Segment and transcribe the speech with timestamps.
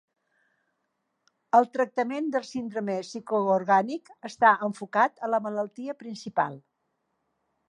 [1.57, 6.63] El tractament del síndrome psicoorgànic està enfocat a la malaltia principal.